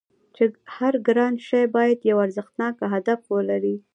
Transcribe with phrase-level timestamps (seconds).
[0.35, 0.43] چې
[0.75, 3.75] هر ګران شی باید یو ارزښتناک هدف ولري